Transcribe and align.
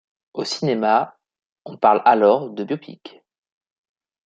Au 0.33 0.43
cinéma, 0.45 1.15
on 1.63 1.77
parle 1.77 2.01
alors 2.05 2.49
de 2.49 2.63
biopic. 2.63 3.21